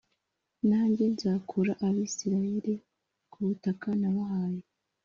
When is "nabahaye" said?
4.01-4.63